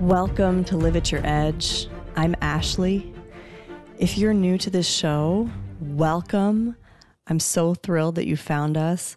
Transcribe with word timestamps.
Welcome 0.00 0.62
to 0.64 0.76
Live 0.76 0.94
at 0.94 1.10
Your 1.10 1.22
Edge. 1.24 1.88
I'm 2.16 2.36
Ashley. 2.42 3.14
If 3.98 4.18
you're 4.18 4.34
new 4.34 4.58
to 4.58 4.68
this 4.68 4.86
show, 4.86 5.50
welcome. 5.80 6.76
I'm 7.26 7.40
so 7.40 7.72
thrilled 7.72 8.16
that 8.16 8.26
you 8.26 8.36
found 8.36 8.76
us. 8.76 9.16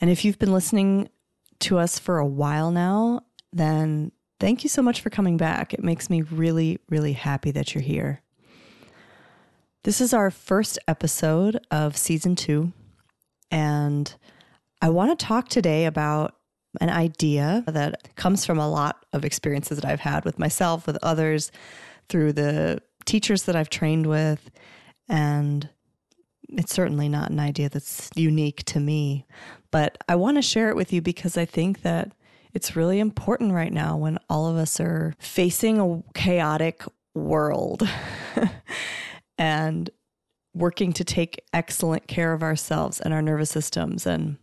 And 0.00 0.10
if 0.10 0.24
you've 0.24 0.40
been 0.40 0.52
listening 0.52 1.08
to 1.60 1.78
us 1.78 2.00
for 2.00 2.18
a 2.18 2.26
while 2.26 2.72
now, 2.72 3.26
then 3.52 4.10
thank 4.40 4.64
you 4.64 4.68
so 4.68 4.82
much 4.82 5.02
for 5.02 5.08
coming 5.08 5.36
back. 5.36 5.72
It 5.72 5.84
makes 5.84 6.10
me 6.10 6.22
really, 6.22 6.80
really 6.90 7.12
happy 7.12 7.52
that 7.52 7.72
you're 7.72 7.82
here. 7.82 8.20
This 9.84 10.00
is 10.00 10.12
our 10.12 10.32
first 10.32 10.80
episode 10.88 11.64
of 11.70 11.96
season 11.96 12.34
two. 12.34 12.72
And 13.52 14.12
I 14.82 14.88
want 14.88 15.16
to 15.16 15.24
talk 15.24 15.48
today 15.48 15.84
about 15.84 16.37
an 16.80 16.90
idea 16.90 17.64
that 17.66 18.14
comes 18.16 18.44
from 18.44 18.58
a 18.58 18.68
lot 18.68 19.04
of 19.12 19.24
experiences 19.24 19.78
that 19.78 19.88
I've 19.88 20.00
had 20.00 20.24
with 20.24 20.38
myself, 20.38 20.86
with 20.86 20.98
others, 21.02 21.50
through 22.08 22.34
the 22.34 22.82
teachers 23.04 23.44
that 23.44 23.56
I've 23.56 23.70
trained 23.70 24.06
with. 24.06 24.50
And 25.08 25.68
it's 26.48 26.72
certainly 26.72 27.08
not 27.08 27.30
an 27.30 27.40
idea 27.40 27.68
that's 27.68 28.10
unique 28.14 28.64
to 28.64 28.80
me, 28.80 29.26
but 29.70 29.98
I 30.08 30.16
want 30.16 30.36
to 30.36 30.42
share 30.42 30.68
it 30.68 30.76
with 30.76 30.92
you 30.92 31.02
because 31.02 31.36
I 31.36 31.44
think 31.44 31.82
that 31.82 32.12
it's 32.54 32.76
really 32.76 33.00
important 33.00 33.52
right 33.52 33.72
now 33.72 33.96
when 33.96 34.18
all 34.28 34.46
of 34.46 34.56
us 34.56 34.80
are 34.80 35.14
facing 35.18 35.78
a 35.78 36.02
chaotic 36.14 36.84
world 37.14 37.88
and 39.38 39.90
working 40.54 40.92
to 40.94 41.04
take 41.04 41.42
excellent 41.52 42.08
care 42.08 42.32
of 42.32 42.42
ourselves 42.42 43.00
and 43.00 43.12
our 43.12 43.22
nervous 43.22 43.50
systems. 43.50 44.06
And 44.06 44.38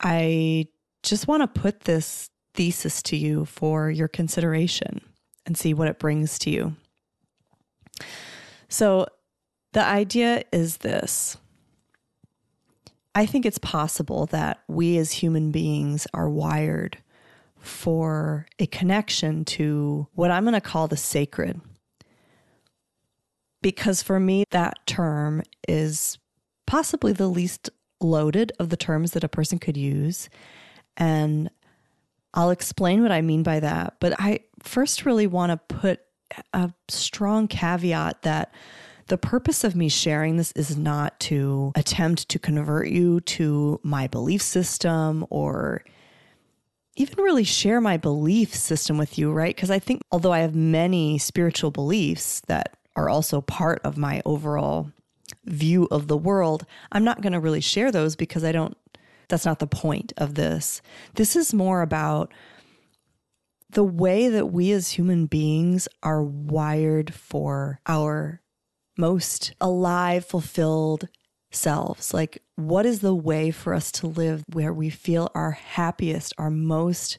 I 0.00 0.66
just 1.04 1.28
want 1.28 1.42
to 1.42 1.60
put 1.60 1.80
this 1.80 2.30
thesis 2.54 3.02
to 3.02 3.16
you 3.16 3.44
for 3.44 3.90
your 3.90 4.08
consideration 4.08 5.00
and 5.46 5.56
see 5.56 5.74
what 5.74 5.88
it 5.88 5.98
brings 5.98 6.38
to 6.40 6.50
you. 6.50 6.76
So, 8.68 9.06
the 9.72 9.84
idea 9.84 10.44
is 10.52 10.78
this 10.78 11.36
I 13.14 13.26
think 13.26 13.46
it's 13.46 13.58
possible 13.58 14.26
that 14.26 14.62
we 14.66 14.98
as 14.98 15.12
human 15.12 15.52
beings 15.52 16.06
are 16.12 16.28
wired 16.28 16.98
for 17.58 18.46
a 18.58 18.66
connection 18.66 19.44
to 19.44 20.06
what 20.14 20.30
I'm 20.30 20.44
going 20.44 20.54
to 20.54 20.60
call 20.60 20.88
the 20.88 20.96
sacred. 20.96 21.60
Because 23.62 24.02
for 24.02 24.20
me, 24.20 24.44
that 24.50 24.86
term 24.86 25.42
is 25.66 26.18
possibly 26.66 27.12
the 27.12 27.28
least 27.28 27.70
loaded 28.00 28.52
of 28.58 28.68
the 28.68 28.76
terms 28.76 29.12
that 29.12 29.24
a 29.24 29.28
person 29.28 29.58
could 29.58 29.76
use. 29.76 30.28
And 30.96 31.50
I'll 32.32 32.50
explain 32.50 33.02
what 33.02 33.12
I 33.12 33.20
mean 33.20 33.42
by 33.42 33.60
that. 33.60 33.94
But 34.00 34.18
I 34.18 34.40
first 34.62 35.04
really 35.04 35.26
want 35.26 35.50
to 35.50 35.76
put 35.76 36.00
a 36.52 36.72
strong 36.88 37.48
caveat 37.48 38.22
that 38.22 38.52
the 39.06 39.18
purpose 39.18 39.64
of 39.64 39.76
me 39.76 39.88
sharing 39.88 40.36
this 40.36 40.52
is 40.52 40.76
not 40.76 41.18
to 41.20 41.72
attempt 41.76 42.28
to 42.30 42.38
convert 42.38 42.88
you 42.88 43.20
to 43.20 43.78
my 43.82 44.06
belief 44.06 44.42
system 44.42 45.26
or 45.30 45.84
even 46.96 47.22
really 47.22 47.44
share 47.44 47.80
my 47.80 47.96
belief 47.96 48.54
system 48.54 48.96
with 48.96 49.18
you, 49.18 49.32
right? 49.32 49.54
Because 49.54 49.70
I 49.70 49.78
think 49.78 50.02
although 50.10 50.32
I 50.32 50.40
have 50.40 50.54
many 50.54 51.18
spiritual 51.18 51.70
beliefs 51.70 52.40
that 52.46 52.76
are 52.96 53.08
also 53.08 53.40
part 53.40 53.80
of 53.84 53.96
my 53.96 54.22
overall 54.24 54.90
view 55.44 55.88
of 55.90 56.06
the 56.06 56.16
world, 56.16 56.64
I'm 56.92 57.04
not 57.04 57.20
going 57.20 57.32
to 57.32 57.40
really 57.40 57.60
share 57.60 57.90
those 57.90 58.16
because 58.16 58.44
I 58.44 58.52
don't, 58.52 58.76
that's 59.28 59.46
not 59.46 59.58
the 59.58 59.66
point 59.66 60.12
of 60.16 60.34
this. 60.34 60.82
This 61.14 61.36
is 61.36 61.54
more 61.54 61.82
about 61.82 62.32
the 63.70 63.84
way 63.84 64.28
that 64.28 64.46
we 64.46 64.72
as 64.72 64.92
human 64.92 65.26
beings 65.26 65.88
are 66.02 66.22
wired 66.22 67.12
for 67.12 67.80
our 67.86 68.40
most 68.96 69.52
alive, 69.60 70.24
fulfilled 70.24 71.08
selves. 71.50 72.14
Like, 72.14 72.42
what 72.56 72.86
is 72.86 73.00
the 73.00 73.14
way 73.14 73.50
for 73.50 73.74
us 73.74 73.90
to 73.92 74.06
live 74.06 74.44
where 74.52 74.72
we 74.72 74.90
feel 74.90 75.30
our 75.34 75.52
happiest, 75.52 76.32
our 76.38 76.50
most 76.50 77.18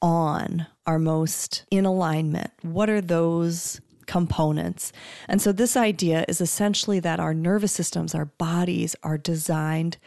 on, 0.00 0.66
our 0.86 0.98
most 0.98 1.64
in 1.70 1.84
alignment? 1.84 2.52
What 2.62 2.88
are 2.88 3.00
those 3.00 3.80
components? 4.06 4.92
And 5.26 5.42
so, 5.42 5.52
this 5.52 5.76
idea 5.76 6.24
is 6.28 6.40
essentially 6.40 7.00
that 7.00 7.20
our 7.20 7.34
nervous 7.34 7.72
systems, 7.72 8.14
our 8.14 8.26
bodies 8.26 8.94
are 9.02 9.18
designed 9.18 9.98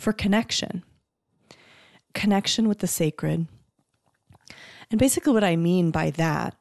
for 0.00 0.12
connection, 0.12 0.82
connection 2.14 2.68
with 2.68 2.78
the 2.78 2.86
sacred. 2.86 3.46
And 4.90 4.98
basically, 4.98 5.32
what 5.32 5.44
I 5.44 5.56
mean 5.56 5.90
by 5.90 6.10
that 6.10 6.56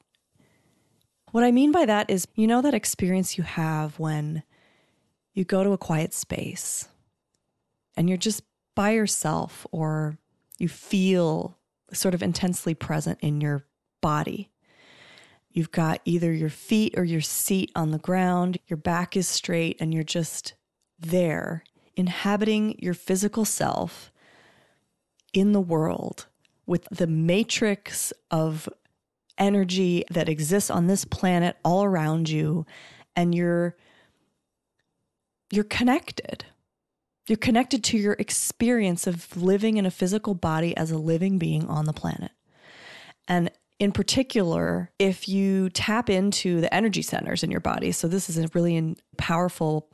what 1.31 1.43
I 1.43 1.51
mean 1.51 1.71
by 1.71 1.85
that 1.85 2.09
is, 2.09 2.27
you 2.35 2.47
know, 2.47 2.61
that 2.61 2.73
experience 2.73 3.37
you 3.37 3.43
have 3.43 3.99
when 3.99 4.43
you 5.33 5.43
go 5.43 5.63
to 5.63 5.71
a 5.71 5.77
quiet 5.77 6.13
space 6.13 6.87
and 7.95 8.09
you're 8.09 8.17
just 8.17 8.41
by 8.75 8.91
yourself 8.91 9.67
or 9.71 10.17
you 10.57 10.67
feel 10.67 11.57
sort 11.93 12.13
of 12.13 12.23
intensely 12.23 12.73
present 12.73 13.19
in 13.21 13.41
your 13.41 13.65
body. 14.01 14.49
You've 15.51 15.71
got 15.71 16.01
either 16.05 16.31
your 16.31 16.49
feet 16.49 16.95
or 16.97 17.03
your 17.03 17.21
seat 17.21 17.71
on 17.75 17.91
the 17.91 17.97
ground, 17.99 18.57
your 18.67 18.77
back 18.77 19.17
is 19.17 19.27
straight, 19.27 19.77
and 19.79 19.93
you're 19.93 20.03
just 20.03 20.53
there, 20.99 21.63
inhabiting 21.99 22.79
your 22.79 22.93
physical 22.93 23.43
self 23.43 24.11
in 25.33 25.51
the 25.51 25.59
world 25.59 26.27
with 26.65 26.87
the 26.89 27.07
matrix 27.07 28.13
of 28.31 28.69
energy 29.37 30.05
that 30.09 30.29
exists 30.29 30.69
on 30.69 30.87
this 30.87 31.03
planet 31.03 31.57
all 31.63 31.83
around 31.83 32.29
you 32.29 32.65
and 33.15 33.35
you're 33.35 33.75
you're 35.51 35.63
connected. 35.63 36.45
You're 37.27 37.37
connected 37.37 37.83
to 37.85 37.97
your 37.97 38.13
experience 38.13 39.07
of 39.07 39.35
living 39.35 39.77
in 39.77 39.85
a 39.85 39.91
physical 39.91 40.35
body 40.35 40.77
as 40.77 40.91
a 40.91 40.97
living 40.97 41.37
being 41.37 41.67
on 41.67 41.85
the 41.85 41.93
planet. 41.93 42.31
And 43.27 43.51
in 43.77 43.91
particular 43.91 44.91
if 44.99 45.27
you 45.27 45.69
tap 45.71 46.09
into 46.09 46.61
the 46.61 46.73
energy 46.73 47.01
centers 47.01 47.43
in 47.43 47.51
your 47.51 47.61
body 47.61 47.91
so 47.91 48.07
this 48.07 48.29
is 48.29 48.37
a 48.37 48.47
really 48.53 48.95
powerful 49.17 49.89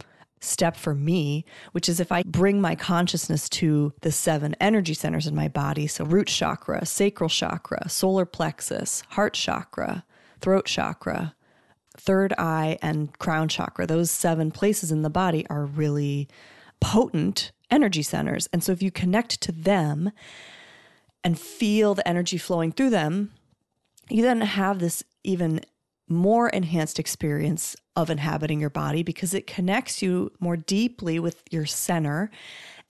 step 0.45 0.75
for 0.75 0.93
me, 0.93 1.45
which 1.71 1.89
is 1.89 1.99
if 1.99 2.11
I 2.11 2.23
bring 2.23 2.61
my 2.61 2.75
consciousness 2.75 3.49
to 3.49 3.93
the 4.01 4.11
seven 4.11 4.55
energy 4.59 4.93
centers 4.93 5.27
in 5.27 5.35
my 5.35 5.47
body 5.47 5.87
so, 5.87 6.05
root 6.05 6.27
chakra, 6.27 6.85
sacral 6.85 7.29
chakra, 7.29 7.89
solar 7.89 8.25
plexus, 8.25 9.03
heart 9.09 9.33
chakra, 9.33 10.05
throat 10.41 10.65
chakra, 10.65 11.35
third 11.97 12.33
eye, 12.37 12.77
and 12.81 13.17
crown 13.19 13.47
chakra. 13.47 13.85
Those 13.85 14.11
seven 14.11 14.51
places 14.51 14.91
in 14.91 15.01
the 15.01 15.09
body 15.09 15.45
are 15.49 15.65
really 15.65 16.27
potent 16.79 17.51
energy 17.71 18.03
centers. 18.03 18.47
And 18.53 18.63
so, 18.63 18.71
if 18.71 18.81
you 18.81 18.91
connect 18.91 19.41
to 19.41 19.51
them 19.51 20.11
and 21.23 21.39
feel 21.39 21.95
the 21.95 22.07
energy 22.07 22.37
flowing 22.37 22.71
through 22.71 22.91
them, 22.91 23.31
you 24.09 24.21
then 24.21 24.41
have 24.41 24.79
this 24.79 25.03
even 25.23 25.61
more 26.07 26.49
enhanced 26.49 26.99
experience 26.99 27.75
of 27.95 28.09
inhabiting 28.09 28.59
your 28.59 28.69
body 28.69 29.03
because 29.03 29.33
it 29.33 29.47
connects 29.47 30.01
you 30.01 30.31
more 30.39 30.57
deeply 30.57 31.19
with 31.19 31.41
your 31.49 31.65
center. 31.65 32.29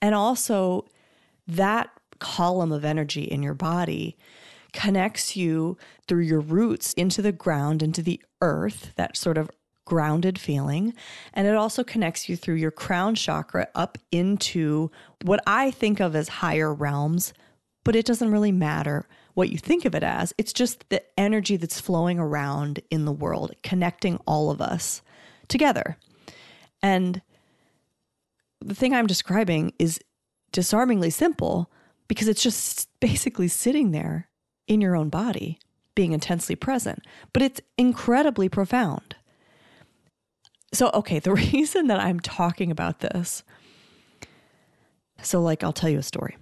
And 0.02 0.14
also, 0.14 0.86
that 1.46 1.90
column 2.18 2.72
of 2.72 2.84
energy 2.84 3.24
in 3.24 3.42
your 3.42 3.54
body 3.54 4.16
connects 4.72 5.36
you 5.36 5.76
through 6.06 6.22
your 6.22 6.40
roots 6.40 6.92
into 6.94 7.22
the 7.22 7.32
ground, 7.32 7.82
into 7.82 8.02
the 8.02 8.20
earth, 8.42 8.92
that 8.96 9.16
sort 9.16 9.38
of 9.38 9.50
grounded 9.86 10.38
feeling. 10.38 10.92
And 11.32 11.46
it 11.46 11.54
also 11.54 11.82
connects 11.84 12.28
you 12.28 12.36
through 12.36 12.56
your 12.56 12.70
crown 12.70 13.14
chakra 13.14 13.68
up 13.74 13.96
into 14.12 14.90
what 15.22 15.40
I 15.46 15.70
think 15.70 16.00
of 16.00 16.14
as 16.14 16.28
higher 16.28 16.74
realms, 16.74 17.32
but 17.84 17.96
it 17.96 18.04
doesn't 18.04 18.32
really 18.32 18.52
matter 18.52 19.06
what 19.36 19.50
you 19.50 19.58
think 19.58 19.84
of 19.84 19.94
it 19.94 20.02
as. 20.02 20.32
It's 20.38 20.54
just 20.54 20.88
the 20.88 21.02
energy 21.20 21.58
that's 21.58 21.78
flowing 21.78 22.18
around 22.18 22.80
in 22.90 23.04
the 23.04 23.12
world, 23.12 23.54
connecting 23.62 24.18
all 24.26 24.50
of 24.50 24.62
us 24.62 25.02
together. 25.46 25.98
And 26.82 27.20
the 28.62 28.74
thing 28.74 28.94
I'm 28.94 29.06
describing 29.06 29.74
is 29.78 30.00
disarmingly 30.52 31.10
simple 31.10 31.70
because 32.08 32.28
it's 32.28 32.42
just 32.42 32.88
basically 32.98 33.46
sitting 33.46 33.90
there 33.90 34.30
in 34.68 34.80
your 34.80 34.96
own 34.96 35.10
body, 35.10 35.58
being 35.94 36.12
intensely 36.12 36.56
present, 36.56 37.06
but 37.34 37.42
it's 37.42 37.60
incredibly 37.76 38.48
profound. 38.48 39.16
So, 40.72 40.88
okay, 40.94 41.18
the 41.18 41.34
reason 41.52 41.88
that 41.88 42.00
I'm 42.00 42.20
talking 42.20 42.70
about 42.70 43.00
this, 43.00 43.44
so 45.20 45.42
like 45.42 45.62
I'll 45.62 45.74
tell 45.74 45.90
you 45.90 45.98
a 45.98 46.02
story. 46.02 46.38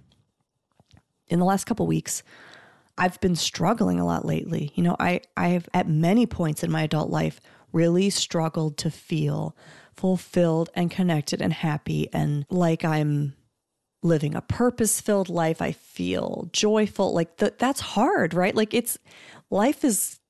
In 1.26 1.40
the 1.40 1.44
last 1.44 1.64
couple 1.64 1.88
weeks, 1.88 2.22
I've 2.96 3.20
been 3.20 3.36
struggling 3.36 3.98
a 3.98 4.06
lot 4.06 4.24
lately. 4.24 4.72
You 4.74 4.84
know, 4.84 4.96
I 4.98 5.22
I've 5.36 5.68
at 5.74 5.88
many 5.88 6.26
points 6.26 6.62
in 6.62 6.70
my 6.70 6.82
adult 6.82 7.10
life 7.10 7.40
really 7.72 8.10
struggled 8.10 8.76
to 8.78 8.90
feel 8.90 9.56
fulfilled 9.94 10.70
and 10.74 10.90
connected 10.90 11.42
and 11.42 11.52
happy 11.52 12.08
and 12.12 12.46
like 12.50 12.84
I'm 12.84 13.34
living 14.02 14.34
a 14.34 14.42
purpose-filled 14.42 15.28
life. 15.28 15.62
I 15.62 15.72
feel 15.72 16.48
joyful. 16.52 17.14
Like 17.14 17.38
th- 17.38 17.54
that's 17.58 17.80
hard, 17.80 18.34
right? 18.34 18.54
Like 18.54 18.74
it's 18.74 18.98
life 19.50 19.84
is 19.84 20.20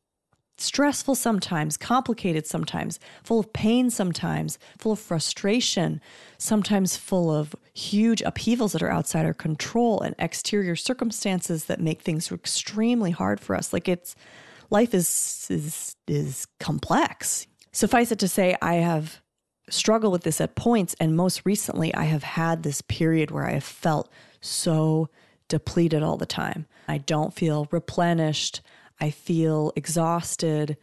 stressful 0.57 1.15
sometimes, 1.15 1.77
complicated 1.77 2.47
sometimes, 2.47 3.01
full 3.23 3.41
of 3.41 3.53
pain 3.53 3.91
sometimes, 3.91 4.59
full 4.79 4.93
of 4.93 4.99
frustration, 4.99 6.01
sometimes 6.39 6.97
full 6.97 7.31
of 7.31 7.55
huge 7.73 8.23
upheavals 8.23 8.73
that 8.73 8.83
are 8.83 8.91
outside 8.91 9.27
our 9.27 9.35
control 9.35 10.01
and 10.01 10.15
exterior 10.19 10.77
circumstances 10.77 11.65
that 11.65 11.81
make 11.81 12.03
things 12.03 12.31
extremely 12.31 13.11
hard 13.11 13.41
for 13.41 13.57
us. 13.57 13.73
Like 13.73 13.89
it's 13.89 14.15
life 14.71 14.95
is 14.95 15.47
is 15.51 15.97
is 16.07 16.47
complex. 16.61 17.47
Suffice 17.73 18.13
it 18.13 18.19
to 18.21 18.29
say 18.29 18.57
I 18.63 18.75
have 18.75 19.21
struggled 19.71 20.13
with 20.13 20.23
this 20.23 20.41
at 20.41 20.55
points 20.55 20.95
and 21.01 21.17
most 21.17 21.43
recently 21.45 21.95
I 21.95 22.05
have 22.05 22.23
had 22.23 22.63
this 22.63 22.83
period 22.83 23.31
where 23.31 23.47
I 23.47 23.53
have 23.53 23.65
felt 23.65 24.11
so 24.41 25.09
depleted 25.49 26.03
all 26.03 26.17
the 26.17 26.27
time. 26.27 26.67
I 26.87 26.99
don't 26.99 27.35
feel 27.35 27.69
replenished. 27.71 28.61
I 29.01 29.11
feel 29.11 29.73
exhausted. 29.77 30.77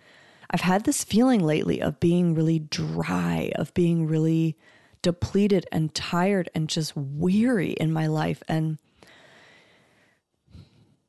I've 0.49 0.61
had 0.61 0.83
this 0.83 1.03
feeling 1.03 1.43
lately 1.43 1.81
of 1.81 1.99
being 1.99 2.35
really 2.35 2.59
dry, 2.59 3.51
of 3.55 3.73
being 3.73 4.07
really 4.07 4.57
depleted 5.01 5.65
and 5.71 5.93
tired 5.93 6.49
and 6.53 6.69
just 6.69 6.95
weary 6.95 7.71
in 7.71 7.91
my 7.91 8.07
life 8.07 8.43
and 8.47 8.77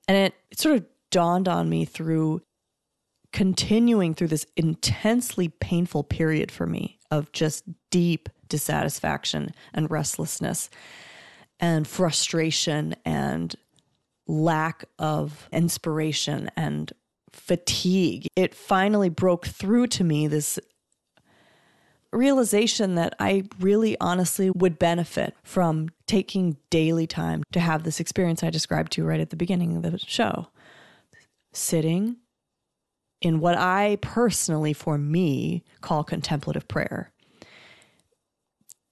and 0.08 0.16
it, 0.16 0.34
it 0.50 0.58
sort 0.58 0.76
of 0.76 0.86
dawned 1.10 1.46
on 1.46 1.68
me 1.68 1.84
through 1.84 2.42
continuing 3.32 4.14
through 4.14 4.28
this 4.28 4.46
intensely 4.56 5.48
painful 5.48 6.04
period 6.04 6.50
for 6.50 6.66
me 6.66 6.98
of 7.10 7.32
just 7.32 7.64
deep 7.90 8.28
dissatisfaction 8.48 9.54
and 9.72 9.90
restlessness 9.90 10.68
and 11.60 11.86
frustration 11.86 12.94
and 13.04 13.54
lack 14.26 14.84
of 14.98 15.48
inspiration 15.52 16.50
and 16.56 16.92
fatigue. 17.30 18.26
It 18.36 18.54
finally 18.54 19.08
broke 19.08 19.46
through 19.46 19.88
to 19.88 20.04
me 20.04 20.26
this 20.26 20.58
realization 22.12 22.94
that 22.96 23.14
I 23.18 23.44
really 23.58 23.96
honestly 23.98 24.50
would 24.50 24.78
benefit 24.78 25.34
from 25.42 25.88
taking 26.06 26.58
daily 26.68 27.06
time 27.06 27.42
to 27.52 27.60
have 27.60 27.84
this 27.84 28.00
experience 28.00 28.42
I 28.42 28.50
described 28.50 28.92
to 28.92 29.00
you 29.00 29.06
right 29.06 29.20
at 29.20 29.30
the 29.30 29.36
beginning 29.36 29.76
of 29.76 29.82
the 29.82 29.98
show. 29.98 30.48
Sitting 31.54 32.16
in 33.22 33.40
what 33.40 33.56
I 33.56 33.98
personally, 34.02 34.72
for 34.72 34.98
me, 34.98 35.64
call 35.80 36.04
contemplative 36.04 36.68
prayer. 36.68 37.12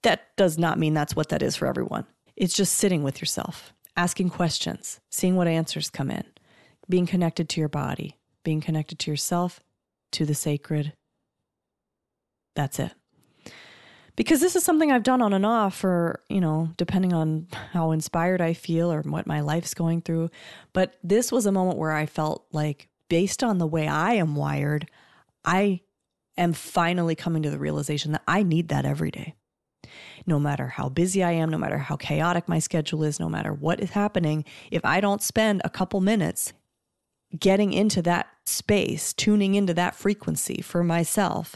That 0.03 0.35
does 0.35 0.57
not 0.57 0.79
mean 0.79 0.93
that's 0.93 1.15
what 1.15 1.29
that 1.29 1.43
is 1.43 1.55
for 1.55 1.67
everyone. 1.67 2.05
It's 2.35 2.55
just 2.55 2.75
sitting 2.75 3.03
with 3.03 3.21
yourself 3.21 3.73
asking 3.95 4.29
questions, 4.29 4.99
seeing 5.09 5.35
what 5.35 5.47
answers 5.47 5.89
come 5.89 6.11
in, 6.11 6.23
being 6.89 7.05
connected 7.05 7.49
to 7.49 7.59
your 7.59 7.69
body, 7.69 8.17
being 8.43 8.61
connected 8.61 8.99
to 8.99 9.11
yourself, 9.11 9.59
to 10.11 10.25
the 10.25 10.35
sacred. 10.35 10.93
That's 12.55 12.79
it. 12.79 12.93
Because 14.15 14.41
this 14.41 14.55
is 14.55 14.63
something 14.63 14.91
I've 14.91 15.03
done 15.03 15.21
on 15.21 15.33
and 15.33 15.45
off 15.45 15.75
for, 15.75 16.21
you 16.29 16.41
know, 16.41 16.69
depending 16.77 17.13
on 17.13 17.47
how 17.71 17.91
inspired 17.91 18.41
I 18.41 18.53
feel 18.53 18.91
or 18.91 19.01
what 19.01 19.27
my 19.27 19.41
life's 19.41 19.73
going 19.73 20.01
through. 20.01 20.29
But 20.73 20.95
this 21.03 21.31
was 21.31 21.45
a 21.45 21.51
moment 21.51 21.77
where 21.77 21.91
I 21.91 22.05
felt 22.05 22.45
like, 22.51 22.89
based 23.09 23.43
on 23.43 23.57
the 23.57 23.67
way 23.67 23.87
I 23.87 24.13
am 24.13 24.35
wired, 24.35 24.89
I 25.43 25.81
am 26.37 26.53
finally 26.53 27.15
coming 27.15 27.43
to 27.43 27.49
the 27.49 27.59
realization 27.59 28.13
that 28.13 28.23
I 28.27 28.43
need 28.43 28.69
that 28.69 28.85
every 28.85 29.11
day 29.11 29.35
no 30.25 30.39
matter 30.39 30.67
how 30.67 30.89
busy 30.89 31.23
I 31.23 31.31
am, 31.31 31.49
no 31.49 31.57
matter 31.57 31.77
how 31.77 31.95
chaotic 31.95 32.47
my 32.47 32.59
schedule 32.59 33.03
is, 33.03 33.19
no 33.19 33.29
matter 33.29 33.53
what 33.53 33.79
is 33.79 33.91
happening, 33.91 34.45
if 34.69 34.83
I 34.85 35.01
don't 35.01 35.21
spend 35.21 35.61
a 35.63 35.69
couple 35.69 36.01
minutes 36.01 36.53
getting 37.37 37.73
into 37.73 38.01
that 38.01 38.27
space, 38.45 39.13
tuning 39.13 39.55
into 39.55 39.73
that 39.73 39.95
frequency 39.95 40.61
for 40.61 40.83
myself, 40.83 41.55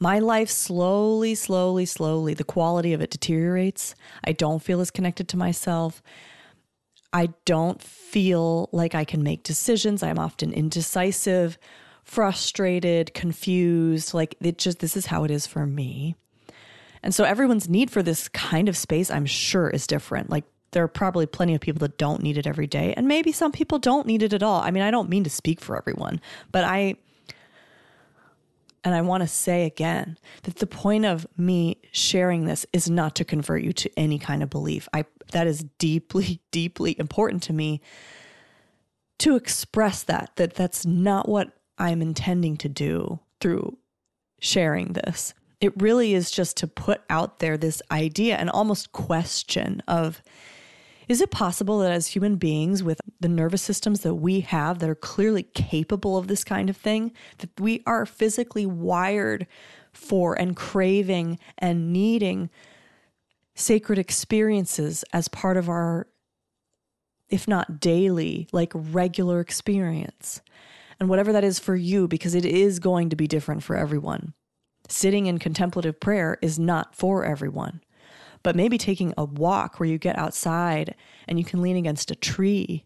my 0.00 0.18
life 0.18 0.48
slowly, 0.48 1.34
slowly, 1.34 1.84
slowly, 1.84 2.34
the 2.34 2.44
quality 2.44 2.92
of 2.92 3.00
it 3.00 3.10
deteriorates. 3.10 3.94
I 4.24 4.32
don't 4.32 4.62
feel 4.62 4.80
as 4.80 4.90
connected 4.90 5.28
to 5.28 5.36
myself. 5.36 6.02
I 7.12 7.30
don't 7.44 7.82
feel 7.82 8.68
like 8.72 8.94
I 8.94 9.04
can 9.04 9.22
make 9.22 9.42
decisions. 9.42 10.02
I'm 10.02 10.18
often 10.18 10.52
indecisive, 10.52 11.58
frustrated, 12.04 13.12
confused. 13.12 14.14
Like 14.14 14.36
it 14.40 14.58
just, 14.58 14.78
this 14.78 14.96
is 14.96 15.06
how 15.06 15.24
it 15.24 15.30
is 15.30 15.46
for 15.46 15.66
me. 15.66 16.14
And 17.02 17.14
so 17.14 17.24
everyone's 17.24 17.68
need 17.68 17.90
for 17.90 18.02
this 18.02 18.28
kind 18.28 18.68
of 18.68 18.76
space, 18.76 19.10
I'm 19.10 19.26
sure, 19.26 19.70
is 19.70 19.86
different. 19.86 20.30
Like 20.30 20.44
there 20.72 20.82
are 20.82 20.88
probably 20.88 21.26
plenty 21.26 21.54
of 21.54 21.60
people 21.60 21.80
that 21.80 21.98
don't 21.98 22.22
need 22.22 22.36
it 22.36 22.46
every 22.46 22.66
day. 22.66 22.94
And 22.94 23.08
maybe 23.08 23.32
some 23.32 23.52
people 23.52 23.78
don't 23.78 24.06
need 24.06 24.22
it 24.22 24.32
at 24.32 24.42
all. 24.42 24.60
I 24.60 24.70
mean, 24.70 24.82
I 24.82 24.90
don't 24.90 25.08
mean 25.08 25.24
to 25.24 25.30
speak 25.30 25.60
for 25.60 25.76
everyone, 25.76 26.20
but 26.52 26.64
I, 26.64 26.96
and 28.84 28.94
I 28.94 29.00
want 29.00 29.22
to 29.22 29.28
say 29.28 29.64
again 29.64 30.18
that 30.42 30.56
the 30.56 30.66
point 30.66 31.04
of 31.04 31.26
me 31.36 31.78
sharing 31.92 32.44
this 32.44 32.66
is 32.72 32.88
not 32.88 33.14
to 33.16 33.24
convert 33.24 33.62
you 33.62 33.72
to 33.74 33.90
any 33.96 34.18
kind 34.18 34.42
of 34.42 34.50
belief. 34.50 34.88
I, 34.92 35.04
that 35.32 35.46
is 35.46 35.64
deeply, 35.78 36.40
deeply 36.50 36.98
important 36.98 37.42
to 37.44 37.52
me 37.52 37.80
to 39.18 39.36
express 39.36 40.02
that, 40.04 40.32
that 40.36 40.54
that's 40.54 40.86
not 40.86 41.28
what 41.28 41.52
I'm 41.76 42.02
intending 42.02 42.56
to 42.58 42.68
do 42.68 43.20
through 43.40 43.78
sharing 44.40 44.92
this 44.92 45.34
it 45.60 45.72
really 45.80 46.14
is 46.14 46.30
just 46.30 46.56
to 46.58 46.66
put 46.66 47.02
out 47.10 47.38
there 47.38 47.56
this 47.56 47.82
idea 47.90 48.36
and 48.36 48.50
almost 48.50 48.92
question 48.92 49.82
of 49.88 50.22
is 51.08 51.22
it 51.22 51.30
possible 51.30 51.78
that 51.78 51.90
as 51.90 52.08
human 52.08 52.36
beings 52.36 52.82
with 52.82 53.00
the 53.18 53.30
nervous 53.30 53.62
systems 53.62 54.00
that 54.00 54.16
we 54.16 54.40
have 54.40 54.78
that 54.78 54.90
are 54.90 54.94
clearly 54.94 55.42
capable 55.42 56.18
of 56.18 56.28
this 56.28 56.44
kind 56.44 56.68
of 56.68 56.76
thing 56.76 57.12
that 57.38 57.48
we 57.58 57.82
are 57.86 58.04
physically 58.04 58.66
wired 58.66 59.46
for 59.90 60.38
and 60.38 60.54
craving 60.54 61.38
and 61.56 61.92
needing 61.94 62.50
sacred 63.54 63.98
experiences 63.98 65.02
as 65.12 65.28
part 65.28 65.56
of 65.56 65.68
our 65.68 66.06
if 67.30 67.48
not 67.48 67.80
daily 67.80 68.46
like 68.52 68.72
regular 68.74 69.40
experience? 69.40 70.42
And 71.00 71.08
whatever 71.08 71.32
that 71.32 71.44
is 71.44 71.58
for 71.58 71.76
you 71.76 72.06
because 72.06 72.34
it 72.34 72.44
is 72.44 72.78
going 72.78 73.08
to 73.10 73.16
be 73.16 73.26
different 73.26 73.62
for 73.62 73.76
everyone 73.76 74.34
sitting 74.88 75.26
in 75.26 75.38
contemplative 75.38 76.00
prayer 76.00 76.38
is 76.42 76.58
not 76.58 76.94
for 76.94 77.24
everyone. 77.24 77.80
But 78.42 78.56
maybe 78.56 78.78
taking 78.78 79.14
a 79.16 79.24
walk 79.24 79.78
where 79.78 79.88
you 79.88 79.98
get 79.98 80.18
outside 80.18 80.94
and 81.26 81.38
you 81.38 81.44
can 81.44 81.60
lean 81.60 81.76
against 81.76 82.10
a 82.10 82.16
tree 82.16 82.84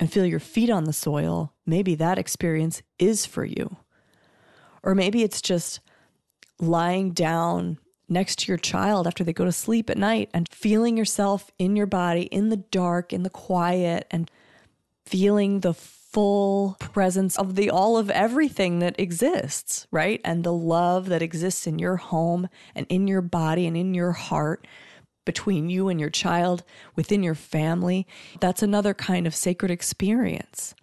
and 0.00 0.12
feel 0.12 0.26
your 0.26 0.40
feet 0.40 0.70
on 0.70 0.84
the 0.84 0.92
soil, 0.92 1.52
maybe 1.66 1.94
that 1.96 2.18
experience 2.18 2.82
is 2.98 3.26
for 3.26 3.44
you. 3.44 3.76
Or 4.82 4.94
maybe 4.94 5.22
it's 5.22 5.40
just 5.40 5.80
lying 6.58 7.12
down 7.12 7.78
next 8.08 8.40
to 8.40 8.50
your 8.50 8.58
child 8.58 9.06
after 9.06 9.24
they 9.24 9.32
go 9.32 9.44
to 9.44 9.52
sleep 9.52 9.88
at 9.88 9.98
night 9.98 10.30
and 10.34 10.48
feeling 10.48 10.96
yourself 10.96 11.50
in 11.58 11.76
your 11.76 11.86
body 11.86 12.22
in 12.22 12.48
the 12.48 12.56
dark, 12.56 13.12
in 13.12 13.22
the 13.22 13.30
quiet, 13.30 14.06
and 14.10 14.30
feeling 15.04 15.60
the 15.60 15.74
full 16.14 16.76
presence 16.78 17.36
of 17.36 17.56
the 17.56 17.68
all 17.68 17.98
of 17.98 18.08
everything 18.08 18.78
that 18.78 18.98
exists, 19.00 19.88
right? 19.90 20.20
And 20.24 20.44
the 20.44 20.52
love 20.52 21.08
that 21.08 21.22
exists 21.22 21.66
in 21.66 21.80
your 21.80 21.96
home 21.96 22.48
and 22.72 22.86
in 22.88 23.08
your 23.08 23.20
body 23.20 23.66
and 23.66 23.76
in 23.76 23.94
your 23.94 24.12
heart 24.12 24.64
between 25.24 25.68
you 25.68 25.88
and 25.88 25.98
your 25.98 26.10
child, 26.10 26.62
within 26.94 27.24
your 27.24 27.34
family. 27.34 28.06
That's 28.38 28.62
another 28.62 28.94
kind 28.94 29.26
of 29.26 29.34
sacred 29.34 29.72
experience. 29.72 30.74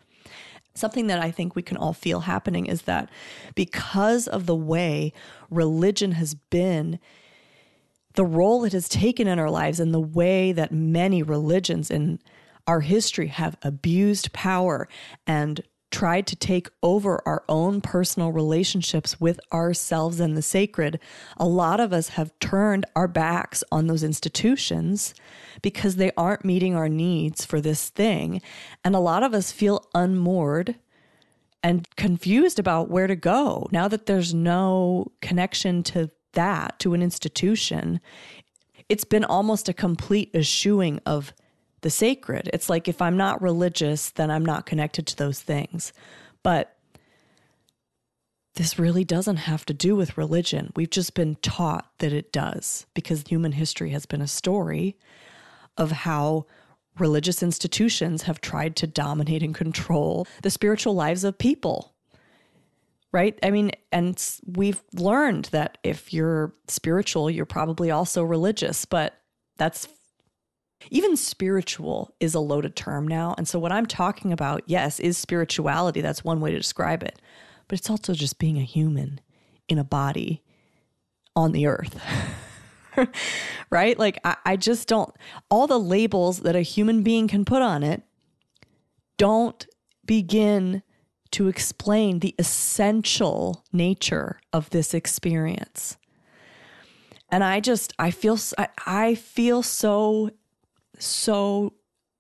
Something 0.73 1.07
that 1.07 1.19
I 1.19 1.31
think 1.31 1.55
we 1.55 1.61
can 1.61 1.77
all 1.77 1.93
feel 1.93 2.21
happening 2.21 2.65
is 2.65 2.81
that 2.83 3.09
because 3.55 4.27
of 4.27 4.47
the 4.47 4.55
way 4.55 5.13
religion 5.49 6.13
has 6.13 6.33
been 6.33 6.99
the 8.15 8.25
role 8.25 8.65
it 8.65 8.73
has 8.73 8.89
taken 8.89 9.27
in 9.27 9.39
our 9.39 9.49
lives 9.49 9.79
and 9.79 9.93
the 9.93 9.99
way 9.99 10.51
that 10.51 10.73
many 10.73 11.23
religions 11.23 11.89
in 11.89 12.19
our 12.67 12.81
history 12.81 13.27
have 13.27 13.57
abused 13.63 14.33
power 14.33 14.87
and 15.25 15.63
tried 15.91 16.25
to 16.25 16.35
take 16.35 16.69
over 16.81 17.21
our 17.25 17.43
own 17.49 17.81
personal 17.81 18.31
relationships 18.31 19.19
with 19.19 19.39
ourselves 19.51 20.19
and 20.19 20.35
the 20.35 20.41
sacred, 20.41 20.99
a 21.37 21.45
lot 21.45 21.79
of 21.79 21.91
us 21.91 22.09
have 22.09 22.37
turned 22.39 22.85
our 22.95 23.07
backs 23.07 23.63
on 23.71 23.87
those 23.87 24.03
institutions 24.03 25.13
because 25.61 25.97
they 25.97 26.11
aren't 26.15 26.45
meeting 26.45 26.75
our 26.75 26.89
needs 26.89 27.45
for 27.45 27.59
this 27.59 27.89
thing. 27.89 28.41
And 28.83 28.95
a 28.95 28.99
lot 28.99 29.21
of 29.21 29.33
us 29.33 29.51
feel 29.51 29.85
unmoored 29.93 30.75
and 31.61 31.87
confused 31.95 32.57
about 32.57 32.89
where 32.89 33.07
to 33.07 33.15
go. 33.15 33.67
Now 33.71 33.87
that 33.87 34.05
there's 34.05 34.33
no 34.33 35.11
connection 35.21 35.83
to 35.83 36.09
that, 36.33 36.79
to 36.79 36.93
an 36.93 37.01
institution, 37.03 37.99
it's 38.89 39.03
been 39.03 39.25
almost 39.25 39.69
a 39.69 39.73
complete 39.73 40.31
eschewing 40.33 40.99
of 41.05 41.33
the 41.81 41.89
sacred. 41.89 42.49
It's 42.53 42.69
like 42.69 42.87
if 42.87 43.01
I'm 43.01 43.17
not 43.17 43.41
religious, 43.41 44.09
then 44.11 44.31
I'm 44.31 44.45
not 44.45 44.65
connected 44.65 45.07
to 45.07 45.17
those 45.17 45.41
things. 45.41 45.93
But 46.43 46.75
this 48.55 48.77
really 48.77 49.03
doesn't 49.03 49.37
have 49.37 49.65
to 49.65 49.73
do 49.73 49.95
with 49.95 50.17
religion. 50.17 50.71
We've 50.75 50.89
just 50.89 51.13
been 51.13 51.35
taught 51.35 51.89
that 51.99 52.13
it 52.13 52.31
does 52.31 52.85
because 52.93 53.23
human 53.27 53.53
history 53.53 53.91
has 53.91 54.05
been 54.05 54.21
a 54.21 54.27
story 54.27 54.97
of 55.77 55.91
how 55.91 56.45
religious 56.99 57.41
institutions 57.41 58.23
have 58.23 58.41
tried 58.41 58.75
to 58.75 58.87
dominate 58.87 59.41
and 59.41 59.55
control 59.55 60.27
the 60.43 60.49
spiritual 60.49 60.93
lives 60.93 61.23
of 61.23 61.37
people. 61.37 61.93
Right? 63.13 63.37
I 63.43 63.51
mean, 63.51 63.71
and 63.91 64.21
we've 64.45 64.81
learned 64.93 65.45
that 65.45 65.77
if 65.83 66.13
you're 66.13 66.53
spiritual, 66.67 67.29
you're 67.29 67.45
probably 67.45 67.91
also 67.91 68.23
religious, 68.23 68.85
but 68.85 69.15
that's 69.57 69.87
even 70.89 71.15
spiritual 71.15 72.13
is 72.19 72.33
a 72.33 72.39
loaded 72.39 72.75
term 72.75 73.07
now. 73.07 73.35
And 73.37 73.47
so, 73.47 73.59
what 73.59 73.71
I'm 73.71 73.85
talking 73.85 74.33
about, 74.33 74.63
yes, 74.65 74.99
is 74.99 75.17
spirituality. 75.17 76.01
That's 76.01 76.23
one 76.23 76.41
way 76.41 76.51
to 76.51 76.57
describe 76.57 77.03
it. 77.03 77.19
But 77.67 77.79
it's 77.79 77.89
also 77.89 78.13
just 78.13 78.39
being 78.39 78.57
a 78.57 78.63
human 78.63 79.21
in 79.69 79.77
a 79.77 79.83
body 79.83 80.43
on 81.35 81.51
the 81.51 81.67
earth. 81.67 82.01
right? 83.69 83.97
Like, 83.97 84.19
I, 84.23 84.35
I 84.45 84.55
just 84.57 84.87
don't, 84.87 85.15
all 85.49 85.67
the 85.67 85.79
labels 85.79 86.39
that 86.39 86.55
a 86.55 86.61
human 86.61 87.03
being 87.03 87.27
can 87.27 87.45
put 87.45 87.61
on 87.61 87.83
it 87.83 88.03
don't 89.17 89.65
begin 90.05 90.83
to 91.31 91.47
explain 91.47 92.19
the 92.19 92.35
essential 92.37 93.63
nature 93.71 94.41
of 94.51 94.69
this 94.71 94.93
experience. 94.93 95.97
And 97.29 97.43
I 97.43 97.61
just, 97.61 97.93
I 97.97 98.11
feel, 98.11 98.37
I, 98.57 98.67
I 98.85 99.15
feel 99.15 99.63
so, 99.63 100.31
so 101.05 101.73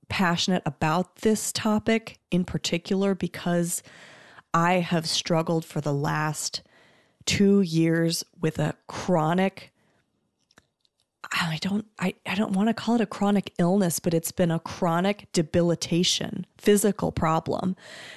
passionate 0.09 0.63
about 0.65 1.17
this 1.17 1.51
topic 1.51 2.19
in 2.31 2.43
particular 2.43 3.15
because 3.15 3.81
I 4.53 4.75
have 4.75 5.07
struggled 5.07 5.63
for 5.63 5.79
the 5.79 5.93
last 5.93 6.61
two 7.25 7.61
years 7.61 8.23
with 8.39 8.59
a 8.59 8.75
chronic 8.87 9.71
I 11.31 11.59
don't 11.61 11.85
I, 11.99 12.13
I 12.25 12.35
don't 12.35 12.53
want 12.53 12.69
to 12.69 12.73
call 12.73 12.95
it 12.95 13.01
a 13.01 13.05
chronic 13.05 13.53
illness, 13.57 13.99
but 13.99 14.13
it's 14.13 14.31
been 14.31 14.51
a 14.51 14.59
chronic 14.59 15.27
debilitation, 15.31 16.45
physical 16.57 17.11
problem 17.11 17.75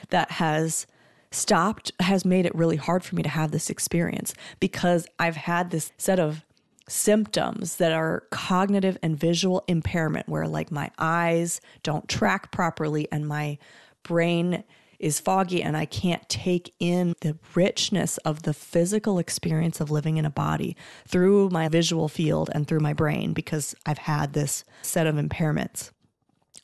that 0.09 0.33
has 0.33 0.87
stopped 1.31 1.93
has 2.01 2.25
made 2.25 2.47
it 2.47 2.55
really 2.55 2.77
hard 2.77 3.05
for 3.05 3.15
me 3.15 3.23
to 3.23 3.29
have 3.29 3.51
this 3.51 3.71
experience 3.71 4.35
because 4.61 5.07
I've 5.19 5.37
had 5.37 5.71
this 5.71 5.93
set 5.99 6.19
of 6.19 6.45
symptoms 6.89 7.77
that 7.77 7.93
are 7.93 8.25
cognitive 8.31 8.99
and 9.03 9.19
visual 9.19 9.65
impairment 9.69 10.29
where 10.29 10.47
like 10.47 10.71
my 10.71 10.91
eyes 10.99 11.61
don't 11.83 12.09
track 12.09 12.53
properly 12.53 13.09
and 13.11 13.27
my 13.27 13.57
brain 14.03 14.65
is 14.99 15.21
foggy 15.21 15.63
and 15.63 15.77
I 15.77 15.87
can't 15.87 16.27
take 16.29 16.75
in 16.79 17.15
the 17.21 17.37
richness 17.55 18.19
of 18.19 18.43
the 18.43 18.55
physical 18.55 19.19
experience 19.19 19.81
of 19.81 19.91
living 19.91 20.17
in 20.19 20.25
a 20.25 20.31
body 20.31 20.77
through 21.07 21.51
my 21.51 21.69
visual 21.69 22.09
field 22.09 22.51
and 22.55 22.67
through 22.67 22.81
my 22.81 22.93
brain 22.93 23.33
because 23.33 23.75
I've 23.85 23.99
had 23.99 24.33
this 24.33 24.65
set 24.83 25.07
of 25.07 25.17
impairments 25.17 25.91